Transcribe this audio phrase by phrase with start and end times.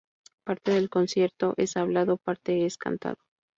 [0.43, 3.17] Parte del concierto es hablado, parte es cantado.